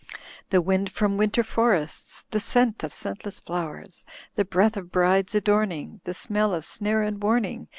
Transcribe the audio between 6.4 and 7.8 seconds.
of snare and warning.